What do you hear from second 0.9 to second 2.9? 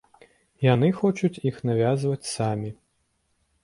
хочуць іх навязваць самі.